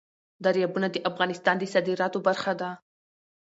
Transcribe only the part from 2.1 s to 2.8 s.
برخه ده.